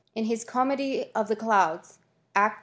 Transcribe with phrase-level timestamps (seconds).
[0.15, 1.99] In his ledy of The Clouds,
[2.35, 2.59] act ii.